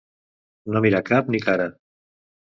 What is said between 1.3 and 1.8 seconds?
ni cara.